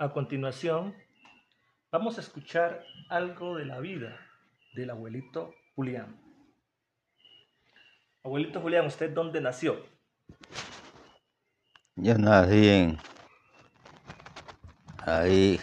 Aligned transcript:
A 0.00 0.10
continuación, 0.12 0.94
vamos 1.90 2.18
a 2.18 2.20
escuchar 2.20 2.84
algo 3.08 3.56
de 3.56 3.64
la 3.64 3.80
vida 3.80 4.16
del 4.74 4.90
abuelito 4.90 5.52
Julián. 5.74 6.16
Abuelito 8.22 8.60
Julián, 8.60 8.86
¿usted 8.86 9.10
dónde 9.10 9.40
nació? 9.40 9.84
Yo 11.96 12.16
nací 12.16 12.68
en 12.68 12.98
ahí 15.04 15.58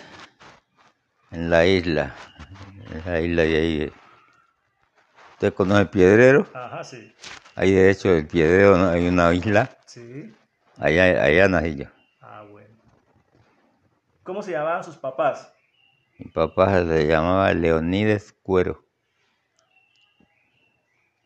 en 1.32 1.50
la 1.50 1.66
isla, 1.66 2.14
en 2.92 3.06
la 3.06 3.22
isla 3.22 3.42
de 3.44 3.56
ahí. 3.58 3.94
¿Usted 5.36 5.54
conoce 5.54 5.82
el 5.84 5.90
Piedrero? 5.90 6.46
Ajá, 6.54 6.84
sí. 6.84 7.16
Ahí 7.56 7.72
de 7.72 7.90
hecho 7.90 8.14
el 8.14 8.28
Piedrero 8.28 8.76
¿no? 8.76 8.90
hay 8.90 9.08
una 9.08 9.34
isla, 9.34 9.78
Sí. 9.86 10.34
allá, 10.78 11.24
allá 11.24 11.48
nací 11.48 11.76
yo. 11.76 11.95
¿Cómo 14.26 14.42
se 14.42 14.54
llamaban 14.54 14.84
sus 14.84 14.98
papás? 14.98 15.54
Mi 16.18 16.32
papá 16.32 16.84
se 16.84 17.06
llamaba 17.06 17.54
Leonides 17.54 18.34
Cuero, 18.42 18.84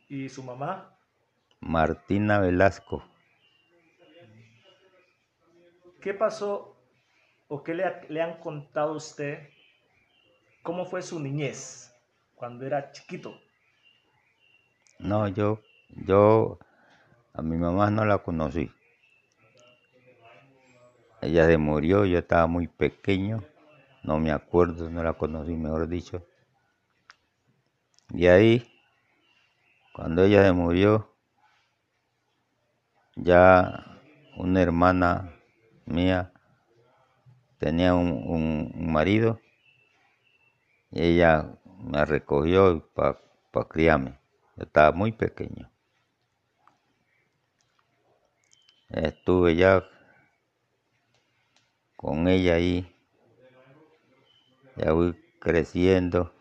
¿Y 0.09 0.27
su 0.27 0.44
mamá? 0.44 0.98
Martina 1.62 2.39
Velasco. 2.39 3.02
¿Qué 6.02 6.13
pasó 6.13 6.75
o 7.48 7.63
qué 7.63 7.73
le 7.73 8.22
han 8.22 8.41
contado 8.41 8.94
a 8.94 8.98
usted? 8.98 9.47
¿Cómo 10.61 10.86
fue 10.86 11.02
su 11.02 11.22
niñez 11.22 11.95
cuando 12.36 12.66
era 12.66 12.91
chiquito? 12.91 13.39
No, 14.97 15.30
yo, 15.30 15.61
yo 16.05 16.59
a 17.34 17.41
mi 17.41 17.55
mamá 17.55 17.91
no 17.91 18.03
la 18.03 18.17
conocí. 18.17 18.70
Ella 21.22 21.46
se 21.48 21.58
murió, 21.58 22.04
yo 22.05 22.18
estaba 22.20 22.46
muy 22.48 22.68
pequeño, 22.68 23.44
no 24.04 24.20
me 24.20 24.32
acuerdo, 24.32 24.90
no 24.90 25.04
la 25.04 25.14
conocí, 25.14 25.55
mejor 25.55 25.88
dicho. 25.88 26.23
Y 28.14 28.28
ahí, 28.28 28.64
cuando 29.94 30.23
ella 30.23 30.44
se 30.44 30.52
murió, 30.52 31.16
ya 33.30 33.42
una 34.38 34.61
hermana 34.64 35.31
mía 35.86 36.34
tenía 37.59 37.94
un, 37.94 38.09
un- 38.26 38.92
marido 38.92 39.39
y 40.92 41.02
ella 41.02 41.58
me 41.81 42.06
recogió 42.06 42.88
para 42.94 43.17
criarme. 43.67 44.20
Yo 44.56 44.64
estaba 44.66 44.92
muy 44.92 45.11
pequeño. 45.11 45.67
Estuve 48.89 49.56
ya 49.56 49.83
con 52.00 52.30
ella 52.30 52.55
ahí. 52.55 52.95
Ya 54.78 54.94
fui 54.94 55.14
creciendo. 55.39 56.31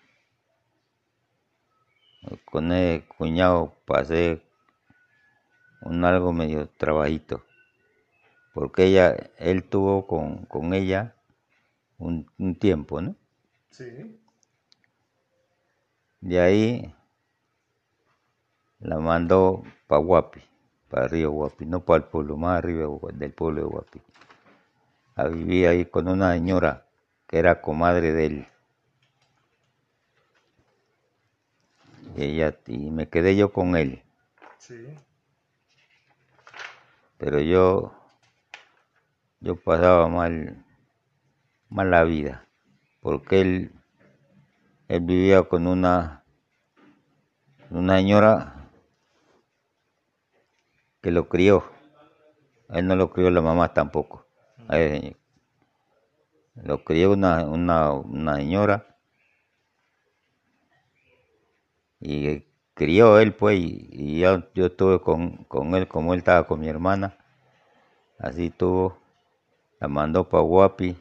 Con 2.45 2.71
el 2.71 3.05
cuñado 3.09 3.75
pasé 3.85 4.41
un 5.81 6.05
algo 6.05 6.33
medio 6.33 6.69
trabajito. 6.69 7.43
Porque 8.55 8.85
ella, 8.85 9.17
él 9.37 9.65
tuvo 9.65 10.07
con, 10.07 10.45
con 10.47 10.75
ella 10.75 11.17
un, 11.99 12.31
un 12.39 12.55
tiempo, 12.55 13.01
¿no? 13.01 13.17
Sí. 13.71 14.17
De 16.21 16.41
ahí 16.41 16.95
la 18.79 19.01
mandó 19.01 19.65
para 19.89 20.03
Guapi, 20.03 20.41
para 20.89 21.09
Río 21.09 21.33
Guapi, 21.33 21.67
no 21.67 21.85
para 21.85 22.05
el 22.05 22.11
pueblo, 22.11 22.37
más 22.37 22.59
arriba 22.59 22.87
del 23.13 23.33
pueblo 23.33 23.63
de 23.63 23.67
Guapi. 23.67 24.01
A 25.19 25.27
vivir 25.27 25.67
ahí 25.67 25.85
con 25.85 26.07
una 26.07 26.33
señora 26.35 26.87
que 27.27 27.41
era 27.41 27.61
comadre 27.61 28.13
de 28.13 28.27
él. 28.27 28.47
Y, 32.17 32.23
ella, 32.23 32.57
y 32.69 32.91
me 32.91 33.09
quedé 33.09 33.35
yo 33.35 33.53
con 33.53 33.75
él, 33.75 34.05
Sí. 34.59 34.87
pero 37.17 37.41
yo, 37.41 37.93
yo 39.41 39.57
pasaba 39.57 40.07
mal, 40.07 40.65
mal 41.69 41.91
la 41.91 42.05
vida, 42.05 42.47
porque 43.01 43.41
él, 43.41 43.73
él 44.87 45.01
vivía 45.01 45.43
con 45.43 45.67
una, 45.67 46.23
una 47.71 47.97
señora 47.97 48.71
que 51.03 51.11
lo 51.11 51.29
crió. 51.29 51.65
Él 52.71 52.87
no 52.87 52.95
lo 52.95 53.11
crió 53.11 53.31
la 53.31 53.41
mamá 53.41 53.75
tampoco. 53.75 54.28
Él, 54.71 55.17
lo 56.55 56.85
crió 56.85 57.13
una, 57.13 57.45
una, 57.45 57.93
una 57.93 58.37
señora 58.37 58.99
y 62.01 62.45
crió 62.75 63.19
él 63.19 63.35
pues 63.35 63.59
y, 63.61 64.21
yo, 64.21 64.43
yo 64.55 64.67
estuve 64.67 65.01
con, 65.01 65.45
con 65.45 65.75
él 65.75 65.89
como 65.89 66.15
él 66.15 66.21
estaba 66.21 66.47
con 66.47 66.61
mi 66.61 66.69
hermana. 66.69 67.17
Así 68.19 68.51
tuvo, 68.51 68.99
la 69.81 69.89
mandó 69.89 70.29
para 70.29 70.43
Guapi, 70.43 70.97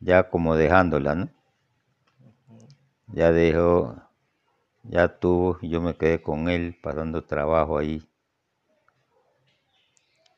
ya 0.00 0.28
como 0.28 0.56
dejándola, 0.56 1.14
¿no? 1.14 1.28
Ya 3.08 3.30
dejó, 3.30 3.96
ya 4.82 5.08
tuvo, 5.18 5.58
yo 5.60 5.80
me 5.80 5.94
quedé 5.94 6.22
con 6.22 6.48
él 6.48 6.76
pasando 6.82 7.24
trabajo 7.24 7.78
ahí. 7.78 8.02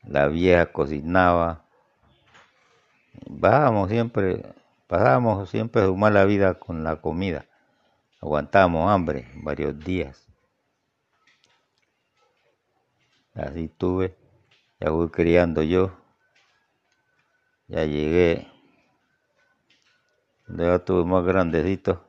La 0.03 0.27
vieja 0.27 0.71
cocinaba. 0.71 1.64
Bajábamos 3.27 3.89
siempre, 3.89 4.43
pasábamos 4.87 5.49
siempre 5.49 5.85
su 5.85 5.95
mala 5.95 6.25
vida 6.25 6.59
con 6.59 6.83
la 6.83 7.01
comida. 7.01 7.45
Aguantábamos 8.21 8.89
hambre 8.89 9.27
varios 9.35 9.77
días. 9.79 10.27
Así 13.33 13.67
tuve, 13.67 14.17
ya 14.79 14.89
fui 14.89 15.09
criando 15.09 15.61
yo. 15.61 15.91
Ya 17.67 17.83
llegué, 17.83 18.47
ya 20.47 20.79
tuve 20.79 21.03
más 21.03 21.25
grandecito, 21.25 22.05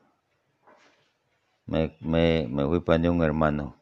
me, 1.65 1.97
me, 1.99 2.47
me 2.47 2.63
fui 2.65 2.79
para 2.79 3.09
un 3.09 3.23
hermano, 3.23 3.75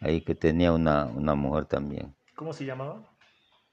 ahí 0.00 0.20
que 0.20 0.34
tenía 0.34 0.72
una, 0.72 1.06
una 1.06 1.34
mujer 1.34 1.64
también. 1.64 2.14
¿Cómo 2.36 2.52
se 2.52 2.66
llamaba? 2.66 3.02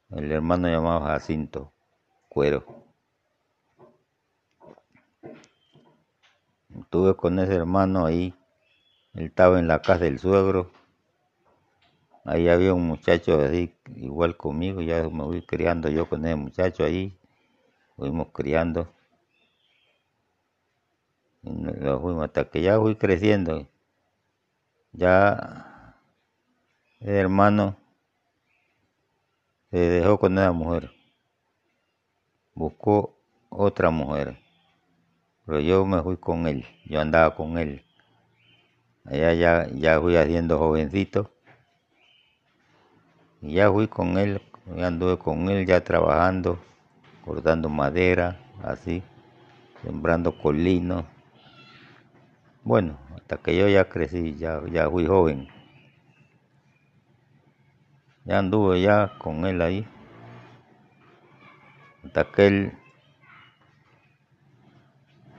El 0.10 0.32
hermano 0.32 0.70
llamado 0.70 1.02
Jacinto 1.02 1.75
Cuero. 2.36 2.66
Estuve 6.78 7.16
con 7.16 7.40
ese 7.40 7.56
hermano 7.56 8.06
ahí. 8.06 8.36
Él 9.14 9.28
estaba 9.28 9.58
en 9.58 9.70
la 9.70 9.82
casa 9.82 10.04
del 10.04 10.20
suegro. 10.20 10.70
Ahí 12.26 12.50
había 12.50 12.74
un 12.74 12.86
muchacho 12.86 13.40
así, 13.40 13.74
igual 13.96 14.36
conmigo. 14.36 14.82
Ya 14.82 15.08
me 15.08 15.24
fui 15.24 15.46
criando 15.46 15.88
yo 15.88 16.10
con 16.10 16.26
ese 16.26 16.36
muchacho 16.36 16.84
ahí. 16.84 17.18
Fuimos 17.96 18.28
criando. 18.34 18.94
Y 21.42 21.52
lo 21.52 22.02
fuimos 22.02 22.26
hasta 22.26 22.50
que 22.50 22.62
ya 22.62 22.78
fui 22.78 22.98
creciendo. 22.98 23.66
Ya 24.92 26.02
el 27.00 27.16
hermano 27.16 27.78
se 29.72 29.78
dejó 29.78 30.20
con 30.20 30.38
esa 30.38 30.52
mujer. 30.52 30.95
Buscó 32.56 33.20
otra 33.50 33.90
mujer. 33.90 34.38
Pero 35.46 35.60
yo 35.60 35.86
me 35.86 36.02
fui 36.02 36.18
con 36.18 36.48
él. 36.48 36.66
Yo 36.86 37.02
andaba 37.02 37.36
con 37.36 37.58
él. 37.58 37.84
Allá 39.04 39.34
ya, 39.34 39.68
ya 39.74 40.00
fui 40.00 40.16
haciendo 40.16 40.58
jovencito. 40.58 41.30
Y 43.42 43.54
ya 43.56 43.70
fui 43.70 43.88
con 43.88 44.18
él. 44.18 44.42
Ya 44.74 44.88
anduve 44.88 45.20
con 45.20 45.48
él 45.50 45.66
ya 45.68 45.84
trabajando, 45.84 46.58
cortando 47.24 47.70
madera, 47.70 48.40
así, 48.64 49.04
sembrando 49.84 50.36
colinos. 50.36 51.06
Bueno, 52.64 52.98
hasta 53.16 53.38
que 53.38 53.56
yo 53.56 53.68
ya 53.68 53.88
crecí, 53.88 54.36
ya, 54.38 54.60
ya 54.72 54.90
fui 54.90 55.06
joven. 55.06 55.48
Ya 58.24 58.40
anduve 58.40 58.82
ya 58.82 59.14
con 59.20 59.46
él 59.46 59.62
ahí. 59.62 59.88
Hasta 62.06 62.32
que 62.32 62.48
él 62.48 62.78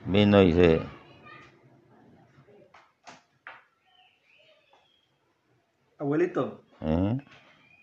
vino 0.07 0.43
y 0.43 0.53
se... 0.53 0.83
Abuelito, 5.99 6.63
¿eh? 6.83 7.19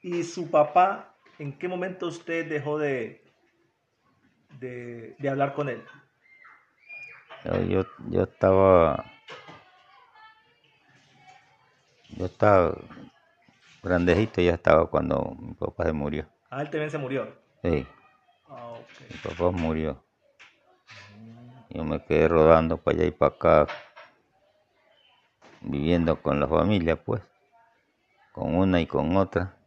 ¿y 0.04 0.24
su 0.24 0.52
papá, 0.52 1.16
en 1.40 1.58
qué 1.58 1.68
momento 1.68 2.08
usted 2.08 2.48
dejó 2.48 2.78
de, 2.78 3.24
de, 4.60 5.16
de 5.18 5.30
hablar 5.30 5.54
con 5.54 5.70
él? 5.70 5.84
Yo, 7.46 7.62
yo, 7.64 7.86
yo 8.10 8.24
estaba... 8.24 9.04
Yo 12.10 12.26
estaba 12.26 12.78
grandecito, 13.82 14.42
ya 14.42 14.54
estaba 14.54 14.88
cuando 14.88 15.36
mi 15.40 15.54
papá 15.56 15.86
se 15.86 15.94
murió. 15.94 16.28
Ah, 16.52 16.62
él 16.62 16.70
también 16.70 16.92
se 16.92 17.00
murió. 17.00 17.36
Sí, 17.64 17.88
Ah, 18.50 18.78
mi 19.10 19.18
papá 19.18 19.52
murió. 19.52 20.04
Yo 21.70 21.84
me 21.84 22.04
quedé 22.04 22.28
rodando 22.28 22.78
para 22.78 22.98
allá 22.98 23.08
y 23.08 23.12
para 23.12 23.36
acá, 23.36 23.68
viviendo 25.62 26.22
con 26.22 26.40
la 26.40 26.48
familia, 26.48 27.02
pues, 27.02 27.22
con 28.32 28.56
una 28.56 28.80
y 28.82 28.86
con 28.86 29.16
otra, 29.18 29.58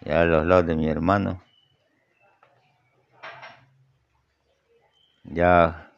ya 0.00 0.22
a 0.22 0.24
los 0.24 0.46
lados 0.46 0.66
de 0.66 0.76
mi 0.76 0.88
hermano. 0.88 1.42
Ya, 5.24 5.92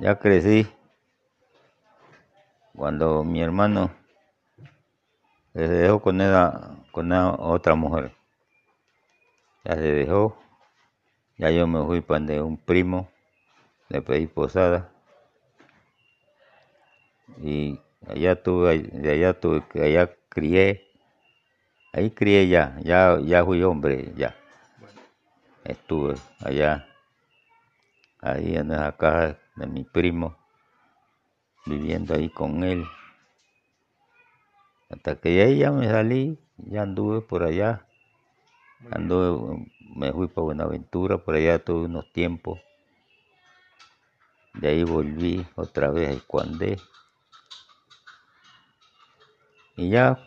ya 0.00 0.18
crecí 0.18 0.66
cuando 2.74 3.22
mi 3.22 3.42
hermano 3.42 3.90
se 5.52 5.68
dejó 5.68 6.00
con, 6.00 6.18
con 6.90 7.12
otra 7.12 7.74
mujer. 7.74 8.23
Ya 9.64 9.74
se 9.74 9.80
dejó 9.80 10.44
ya 11.36 11.50
yo 11.50 11.66
me 11.66 11.84
fui 11.84 12.00
para 12.00 12.44
un 12.44 12.56
primo, 12.56 13.10
le 13.88 14.02
pedí 14.02 14.26
posada. 14.26 14.92
Y 17.38 17.80
allá 18.06 18.40
tuve, 18.40 18.78
de 18.78 19.10
allá 19.10 19.40
tuve, 19.40 19.64
allá 19.82 20.14
crié, 20.28 20.86
ahí 21.92 22.10
crié 22.10 22.48
ya, 22.48 22.78
ya, 22.84 23.18
ya 23.20 23.44
fui 23.44 23.62
hombre, 23.64 24.12
ya. 24.16 24.36
Estuve 25.64 26.14
allá, 26.38 26.86
ahí 28.20 28.54
en 28.54 28.70
esa 28.70 28.96
casa 28.96 29.38
de 29.56 29.66
mi 29.66 29.82
primo, 29.82 30.36
viviendo 31.66 32.14
ahí 32.14 32.28
con 32.28 32.62
él. 32.62 32.84
Hasta 34.88 35.16
que 35.16 35.34
ya, 35.36 35.48
ya 35.48 35.72
me 35.72 35.88
salí, 35.88 36.38
ya 36.58 36.82
anduve 36.82 37.22
por 37.22 37.42
allá, 37.42 37.88
anduve 38.90 39.66
me 39.94 40.12
fui 40.12 40.26
para 40.28 40.44
Buenaventura, 40.44 41.18
por 41.18 41.34
allá 41.34 41.58
tuve 41.58 41.86
unos 41.86 42.12
tiempos. 42.12 42.60
De 44.54 44.68
ahí 44.68 44.84
volví 44.84 45.46
otra 45.56 45.90
vez 45.90 46.08
a 46.10 46.12
Escuandé. 46.12 46.78
Y 49.76 49.90
ya, 49.90 50.18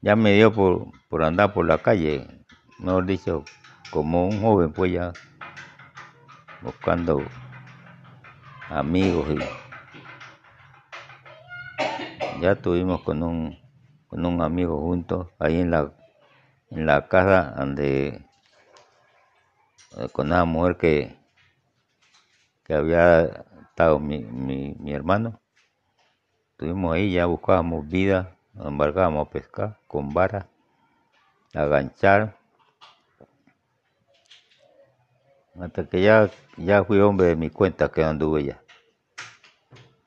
ya 0.00 0.16
me 0.16 0.32
dio 0.32 0.52
por, 0.52 0.90
por 1.08 1.22
andar 1.22 1.52
por 1.54 1.66
la 1.66 1.78
calle, 1.78 2.26
mejor 2.78 3.06
dicho, 3.06 3.44
como 3.90 4.26
un 4.26 4.40
joven, 4.40 4.72
pues 4.72 4.92
ya 4.92 5.12
buscando 6.60 7.22
amigos 8.68 9.28
y 9.30 9.38
ya 12.40 12.52
estuvimos 12.52 13.02
con 13.02 13.22
un, 13.22 13.56
con 14.08 14.24
un 14.26 14.40
amigo 14.40 14.80
juntos 14.80 15.28
ahí 15.38 15.60
en 15.60 15.70
la 15.70 15.92
en 16.74 16.86
la 16.86 17.06
casa 17.06 17.54
donde 17.56 18.26
eh, 19.96 20.08
con 20.12 20.26
una 20.26 20.44
mujer 20.44 20.76
que, 20.76 21.16
que 22.64 22.74
había 22.74 23.44
estado 23.68 24.00
mi, 24.00 24.18
mi, 24.18 24.92
hermano. 24.92 25.40
Estuvimos 26.50 26.94
ahí, 26.94 27.12
ya 27.12 27.26
buscábamos 27.26 27.88
vida, 27.88 28.36
nos 28.52 28.66
embarcábamos 28.66 29.26
a 29.26 29.30
pescar 29.30 29.78
con 29.86 30.12
vara, 30.12 30.48
a. 31.52 32.36
Hasta 35.60 35.88
que 35.88 36.02
ya, 36.02 36.30
ya 36.56 36.84
fui 36.84 36.98
hombre 36.98 37.28
de 37.28 37.36
mi 37.36 37.50
cuenta 37.50 37.88
que 37.88 38.02
anduve 38.02 38.44
ya. 38.44 38.60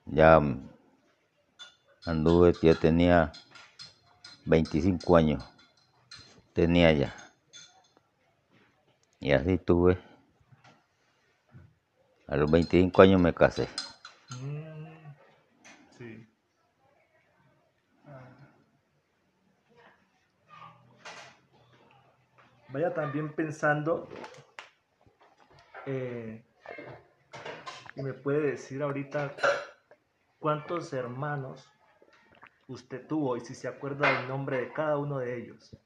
Ya 0.05 0.41
anduve, 2.05 2.53
ya 2.61 2.75
tenía 2.75 3.31
25 4.45 5.15
años 5.15 5.56
tenía 6.57 6.91
ya. 6.91 7.15
Y 9.19 9.31
así 9.31 9.59
tuve. 9.59 9.99
A 12.27 12.35
los 12.35 12.49
25 12.49 12.99
años 13.03 13.21
me 13.21 13.31
casé. 13.31 13.69
Mm, 14.41 14.87
sí. 15.99 16.27
Vaya 22.69 22.91
también 22.91 23.35
pensando, 23.35 24.09
eh, 25.85 26.43
y 27.95 28.01
me 28.01 28.13
puede 28.13 28.41
decir 28.53 28.81
ahorita 28.81 29.35
cuántos 30.39 30.91
hermanos 30.91 31.71
usted 32.67 33.05
tuvo 33.05 33.37
y 33.37 33.41
si 33.41 33.53
se 33.53 33.67
acuerda 33.67 34.11
del 34.11 34.27
nombre 34.27 34.59
de 34.61 34.73
cada 34.73 34.97
uno 34.97 35.19
de 35.19 35.37
ellos. 35.37 35.77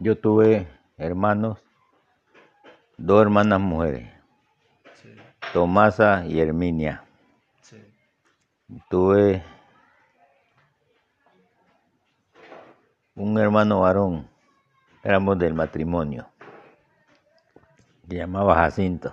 Yo 0.00 0.16
tuve 0.16 0.68
hermanos, 0.96 1.58
dos 2.96 3.22
hermanas 3.22 3.60
mujeres, 3.60 4.08
Tomasa 5.52 6.24
y 6.26 6.40
Herminia. 6.40 7.04
Tuve 8.90 9.42
un 13.14 13.38
hermano 13.38 13.80
varón, 13.80 14.28
éramos 15.02 15.38
del 15.38 15.54
matrimonio, 15.54 16.28
se 18.08 18.16
llamaba 18.16 18.54
Jacinto. 18.56 19.12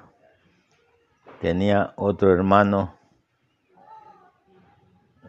Tenía 1.42 1.94
otro 1.96 2.34
hermano, 2.34 2.96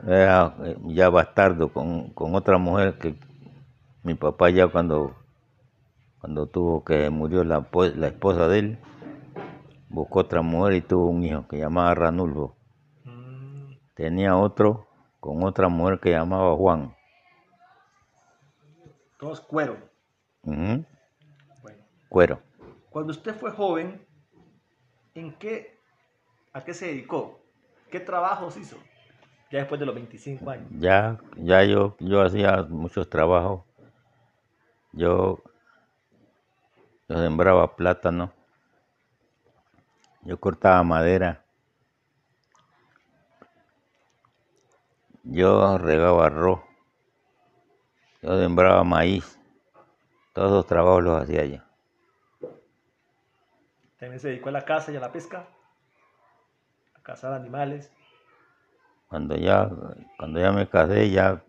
era 0.07 0.55
ya 0.85 1.09
bastardo, 1.09 1.73
con, 1.73 2.11
con 2.11 2.35
otra 2.35 2.59
mujer 2.59 2.99
que 2.99 3.19
mi 4.03 4.15
papá 4.15 4.51
ya 4.51 4.69
cuando 4.69 5.17
cuando 6.27 6.49
tuvo 6.49 6.83
que 6.83 7.09
murió 7.09 7.45
la, 7.45 7.65
la 7.95 8.09
esposa 8.09 8.49
de 8.49 8.59
él, 8.59 8.79
buscó 9.89 10.19
otra 10.19 10.43
mujer 10.43 10.75
y 10.75 10.81
tuvo 10.81 11.07
un 11.07 11.23
hijo 11.23 11.47
que 11.47 11.57
llamaba 11.57 11.95
Ranulfo. 11.95 12.57
Tenía 13.95 14.37
otro 14.37 14.89
con 15.21 15.45
otra 15.45 15.69
mujer 15.69 16.01
que 16.01 16.11
llamaba 16.11 16.57
Juan. 16.57 16.97
Todos 19.21 19.41
cuero. 19.41 19.77
Cuero. 22.09 22.41
Cuando 22.91 23.13
usted 23.13 23.33
fue 23.33 23.53
joven, 23.53 24.05
¿en 25.15 25.33
qué, 25.39 25.79
a 26.53 26.65
qué 26.65 26.75
se 26.75 26.87
dedicó? 26.87 27.39
¿Qué 27.89 28.01
trabajos 28.01 28.57
hizo? 28.57 28.79
Ya 29.53 29.61
después 29.61 29.79
de 29.79 29.87
los 29.87 29.95
25 29.95 30.51
años. 30.51 30.67
Ya, 30.73 31.21
ya 31.37 31.63
yo, 31.63 31.97
yo 32.01 32.21
hacía 32.21 32.65
muchos 32.69 33.09
trabajos. 33.09 33.63
Yo 34.93 35.41
yo 37.09 37.19
sembraba 37.19 37.77
plátano, 37.77 38.33
yo 40.23 40.41
cortaba 40.41 40.83
madera, 40.83 41.45
yo 45.23 45.79
regaba 45.79 46.27
arroz, 46.27 46.61
yo 48.23 48.39
sembraba 48.39 48.83
maíz, 48.83 49.39
todos 50.33 50.51
los 50.51 50.67
trabajos 50.67 51.05
los 51.05 51.23
hacía 51.23 51.45
yo. 51.45 51.67
También 53.99 54.21
se 54.21 54.29
dedicó 54.29 54.49
a 54.49 54.53
la 54.53 54.63
caza 54.63 54.93
y 54.93 54.97
a 54.97 55.01
la 55.01 55.13
pesca, 55.13 55.49
a 56.95 57.03
cazar 57.03 57.33
animales. 57.33 57.93
Cuando 59.09 59.37
ya, 59.37 59.71
cuando 60.19 60.41
ya 60.41 60.51
me 60.51 60.69
casé, 60.69 61.09
ya 61.11 61.43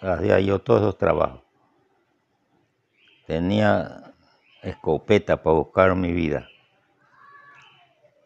hacía 0.00 0.40
yo 0.40 0.58
todos 0.58 0.80
esos 0.80 0.98
trabajos. 0.98 1.42
Tenía 3.26 4.01
escopeta 4.62 5.42
para 5.42 5.56
buscar 5.56 5.94
mi 5.96 6.12
vida. 6.12 6.48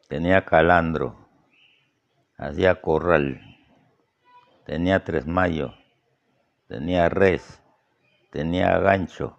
Tenía 0.08 0.44
calandro, 0.44 1.16
hacía 2.36 2.80
corral, 2.80 3.40
tenía 4.64 5.02
tres 5.02 5.26
mayos, 5.26 5.74
tenía 6.68 7.08
res, 7.08 7.60
tenía 8.30 8.78
gancho, 8.78 9.38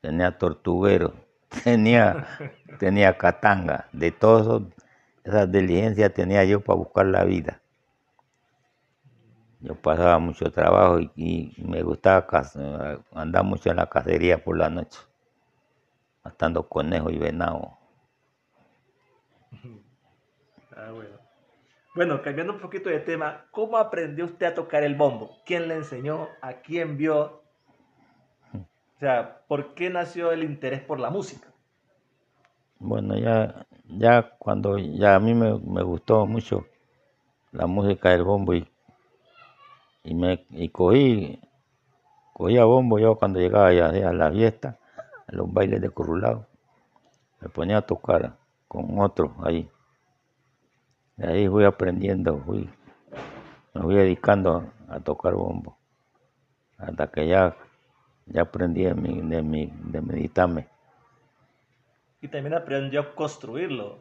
tenía 0.00 0.38
tortuguero, 0.38 1.14
tenía, 1.64 2.26
tenía 2.78 3.18
catanga, 3.18 3.88
de 3.92 4.12
todas 4.12 4.62
esas 5.24 5.50
diligencias 5.50 6.14
tenía 6.14 6.44
yo 6.44 6.60
para 6.60 6.78
buscar 6.78 7.06
la 7.06 7.24
vida. 7.24 7.60
Yo 9.62 9.74
pasaba 9.74 10.18
mucho 10.18 10.50
trabajo 10.50 11.00
y, 11.00 11.10
y 11.56 11.64
me 11.64 11.82
gustaba 11.82 12.26
andar 13.12 13.44
mucho 13.44 13.68
en 13.68 13.76
la 13.76 13.90
cacería 13.90 14.42
por 14.42 14.56
la 14.56 14.70
noche 14.70 15.09
matando 16.24 16.68
conejo 16.68 17.10
y 17.10 17.18
venado. 17.18 17.78
Ah, 20.76 20.92
bueno. 20.92 21.16
Bueno, 21.94 22.22
cambiando 22.22 22.52
un 22.54 22.60
poquito 22.60 22.88
de 22.88 23.00
tema, 23.00 23.44
¿cómo 23.50 23.76
aprendió 23.76 24.24
usted 24.24 24.46
a 24.46 24.54
tocar 24.54 24.84
el 24.84 24.94
bombo? 24.94 25.36
¿Quién 25.44 25.66
le 25.66 25.74
enseñó? 25.74 26.28
¿A 26.40 26.54
quién 26.54 26.96
vio? 26.96 27.42
O 28.54 28.98
sea, 29.00 29.42
¿por 29.48 29.74
qué 29.74 29.90
nació 29.90 30.30
el 30.30 30.44
interés 30.44 30.80
por 30.80 31.00
la 31.00 31.10
música? 31.10 31.48
Bueno, 32.78 33.18
ya, 33.18 33.66
ya 33.88 34.30
cuando 34.38 34.78
ya 34.78 35.16
a 35.16 35.20
mí 35.20 35.34
me, 35.34 35.82
gustó 35.82 36.26
mucho 36.26 36.66
la 37.50 37.66
música 37.66 38.10
del 38.10 38.24
bombo 38.24 38.54
y, 38.54 38.66
y 40.04 40.14
me 40.14 40.46
y 40.50 40.68
cogí 40.70 41.40
cogía 42.32 42.64
bombo 42.64 42.98
yo 42.98 43.16
cuando 43.16 43.40
llegaba 43.40 43.66
allá 43.66 43.88
a 43.88 44.12
la 44.14 44.30
fiesta, 44.30 44.78
a 45.30 45.34
los 45.36 45.52
bailes 45.52 45.80
de 45.80 45.90
curulao. 45.90 46.46
Me 47.40 47.48
ponía 47.48 47.78
a 47.78 47.82
tocar 47.82 48.36
con 48.68 48.98
otro 48.98 49.34
ahí. 49.44 49.68
De 51.16 51.26
ahí 51.28 51.48
fui 51.48 51.64
aprendiendo, 51.64 52.38
fui, 52.38 52.68
me 53.74 53.82
fui 53.82 53.94
dedicando 53.94 54.70
a 54.88 55.00
tocar 55.00 55.34
bombo. 55.34 55.76
Hasta 56.78 57.10
que 57.10 57.26
ya, 57.28 57.56
ya 58.26 58.42
aprendí 58.42 58.84
de, 58.84 58.94
mi, 58.94 59.20
de, 59.20 59.42
mi, 59.42 59.66
de 59.66 60.00
meditarme. 60.00 60.66
Y 62.22 62.28
también 62.28 62.54
aprendió 62.54 63.00
a 63.00 63.14
construirlo. 63.14 63.98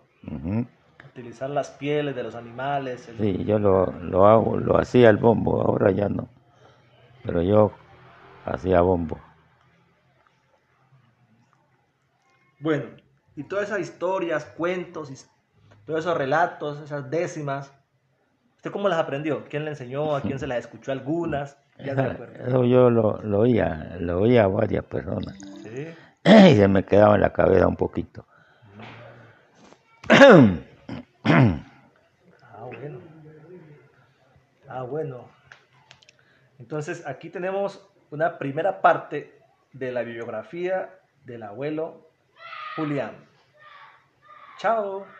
Utilizar 1.10 1.50
las 1.50 1.70
pieles 1.72 2.16
de 2.16 2.24
los 2.24 2.36
animales. 2.36 3.08
el- 3.10 3.18
Sí, 3.18 3.44
yo 3.46 3.60
lo, 3.60 3.88
lo 3.92 4.28
hago, 4.28 4.58
lo 4.58 4.78
hacía 4.78 5.10
el 5.10 5.18
bombo, 5.18 5.62
ahora 5.62 5.92
ya 5.92 6.08
no. 6.10 6.28
Pero 7.24 7.42
yo 7.42 7.72
hacía 8.46 8.82
bombo. 8.82 9.20
Bueno, 12.60 12.86
y 13.36 13.44
todas 13.44 13.70
esas 13.70 13.80
historias, 13.80 14.46
cuentos, 14.46 15.10
todos 15.86 16.02
esos 16.02 16.18
relatos, 16.18 16.82
esas 16.82 17.10
décimas, 17.10 17.72
¿usted 18.58 18.72
cómo 18.72 18.90
las 18.90 19.00
aprendió? 19.00 19.46
¿Quién 19.46 19.64
le 19.64 19.72
enseñó? 19.72 20.16
¿A 20.16 20.22
quién 20.22 20.40
se 20.40 20.48
las 20.48 20.60
escuchó 20.60 20.92
algunas? 20.92 21.58
Ya 21.78 21.94
Esa-. 21.94 22.12
Eso 22.48 22.66
yo 22.66 22.90
lo, 22.90 23.22
lo 23.24 23.40
oía, 23.40 23.96
lo 24.00 24.22
oía 24.22 24.44
a 24.44 24.48
varias 24.48 24.84
personas. 24.84 25.38
Sí. 25.64 25.88
y 26.26 26.56
se 26.56 26.68
me 26.68 26.84
quedaba 26.84 27.16
en 27.16 27.22
la 27.22 27.32
cabeza 27.32 27.68
un 27.68 27.78
poquito. 27.78 28.26
Ah, 32.52 32.66
bueno. 32.66 33.00
Ah, 34.68 34.84
bueno. 34.84 35.30
Entonces, 36.60 37.06
aquí 37.06 37.30
tenemos 37.30 37.88
una 38.10 38.38
primera 38.38 38.82
parte 38.82 39.40
de 39.74 39.92
la 39.92 40.02
bibliografía 40.02 40.90
del 41.26 41.44
abuelo 41.44 42.09
Julián. 42.80 43.14
Chao. 44.58 45.19